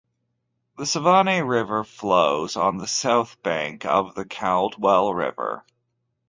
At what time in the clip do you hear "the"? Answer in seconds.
0.77-0.85, 2.77-2.87, 4.15-4.25